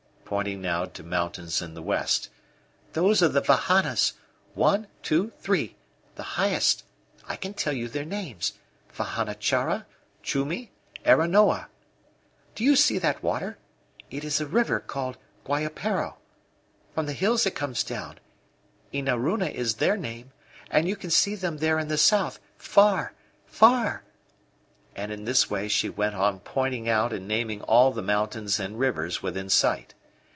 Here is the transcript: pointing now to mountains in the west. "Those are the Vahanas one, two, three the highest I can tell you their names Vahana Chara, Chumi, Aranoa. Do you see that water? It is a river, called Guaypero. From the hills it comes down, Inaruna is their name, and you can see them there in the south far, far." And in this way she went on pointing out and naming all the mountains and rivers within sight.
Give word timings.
pointing 0.33 0.61
now 0.61 0.85
to 0.85 1.03
mountains 1.03 1.61
in 1.61 1.73
the 1.73 1.81
west. 1.81 2.29
"Those 2.93 3.21
are 3.21 3.27
the 3.27 3.41
Vahanas 3.41 4.13
one, 4.53 4.87
two, 5.03 5.33
three 5.41 5.75
the 6.15 6.23
highest 6.23 6.85
I 7.27 7.35
can 7.35 7.53
tell 7.53 7.73
you 7.73 7.89
their 7.89 8.05
names 8.05 8.53
Vahana 8.95 9.37
Chara, 9.37 9.85
Chumi, 10.23 10.69
Aranoa. 11.05 11.67
Do 12.55 12.63
you 12.63 12.77
see 12.77 12.97
that 12.99 13.21
water? 13.21 13.57
It 14.09 14.23
is 14.23 14.39
a 14.39 14.45
river, 14.47 14.79
called 14.79 15.17
Guaypero. 15.43 16.15
From 16.95 17.07
the 17.07 17.11
hills 17.11 17.45
it 17.45 17.53
comes 17.53 17.83
down, 17.83 18.17
Inaruna 18.93 19.49
is 19.51 19.75
their 19.75 19.97
name, 19.97 20.31
and 20.69 20.87
you 20.87 20.95
can 20.95 21.09
see 21.09 21.35
them 21.35 21.57
there 21.57 21.77
in 21.77 21.89
the 21.89 21.97
south 21.97 22.39
far, 22.57 23.11
far." 23.45 24.03
And 24.95 25.11
in 25.11 25.25
this 25.25 25.49
way 25.49 25.67
she 25.67 25.89
went 25.89 26.15
on 26.15 26.39
pointing 26.39 26.87
out 26.87 27.11
and 27.11 27.27
naming 27.27 27.61
all 27.63 27.91
the 27.91 28.01
mountains 28.01 28.61
and 28.61 28.79
rivers 28.79 29.21
within 29.21 29.49
sight. 29.49 29.93